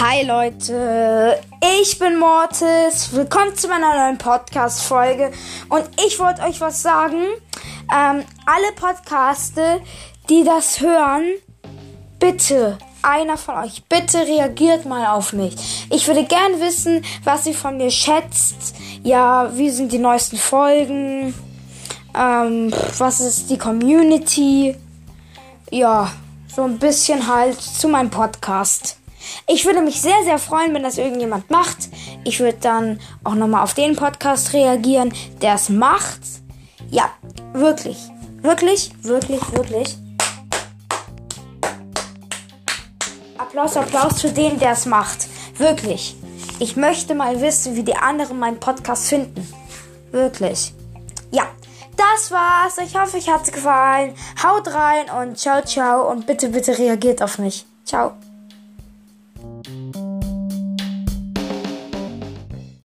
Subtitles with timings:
[0.00, 1.40] Hi Leute,
[1.80, 3.12] ich bin Mortis.
[3.12, 5.30] Willkommen zu meiner neuen Podcast-Folge.
[5.68, 7.22] Und ich wollte euch was sagen.
[7.94, 9.80] Ähm, alle Podcaste,
[10.28, 11.22] die das hören,
[12.18, 15.86] bitte, einer von euch, bitte reagiert mal auf mich.
[15.90, 18.74] Ich würde gern wissen, was ihr von mir schätzt.
[19.04, 21.34] Ja, wie sind die neuesten Folgen?
[22.18, 24.74] Ähm, was ist die Community?
[25.70, 26.10] Ja,
[26.48, 28.98] so ein bisschen halt zu meinem Podcast.
[29.46, 31.88] Ich würde mich sehr, sehr freuen, wenn das irgendjemand macht.
[32.24, 36.20] Ich würde dann auch nochmal auf den Podcast reagieren, der es macht.
[36.90, 37.10] Ja,
[37.52, 37.98] wirklich.
[38.42, 39.96] Wirklich, wirklich, wirklich.
[43.38, 45.28] Applaus, Applaus für den, der es macht.
[45.58, 46.16] Wirklich.
[46.58, 49.46] Ich möchte mal wissen, wie die anderen meinen Podcast finden.
[50.12, 50.72] Wirklich.
[51.30, 51.44] Ja,
[51.96, 52.78] das war's.
[52.78, 54.14] Ich hoffe, euch hat's gefallen.
[54.42, 56.10] Haut rein und ciao, ciao.
[56.10, 57.66] Und bitte, bitte reagiert auf mich.
[57.84, 58.12] Ciao.
[59.44, 60.03] Thank you.